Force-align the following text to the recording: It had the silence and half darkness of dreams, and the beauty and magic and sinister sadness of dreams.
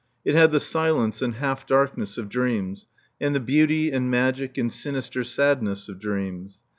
It 0.25 0.33
had 0.33 0.51
the 0.51 0.59
silence 0.59 1.21
and 1.21 1.35
half 1.35 1.67
darkness 1.67 2.17
of 2.17 2.27
dreams, 2.27 2.87
and 3.19 3.35
the 3.35 3.39
beauty 3.39 3.91
and 3.91 4.09
magic 4.09 4.57
and 4.57 4.73
sinister 4.73 5.23
sadness 5.23 5.87
of 5.87 5.99
dreams. 5.99 6.63